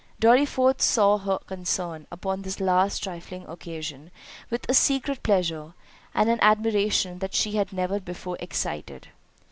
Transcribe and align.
Dorriforth 0.19 0.81
saw 0.81 1.19
her 1.19 1.37
concern 1.45 2.07
upon 2.11 2.41
this 2.41 2.59
last 2.59 3.03
trifling 3.03 3.45
occasion 3.47 4.09
with 4.49 4.67
a 4.67 4.73
secret 4.73 5.21
pleasure, 5.21 5.75
and 6.15 6.27
an 6.27 6.39
admiration 6.41 7.19
that 7.19 7.35
she 7.35 7.51
had 7.51 7.71
never 7.71 7.99
before 7.99 8.35
excited. 8.39 9.09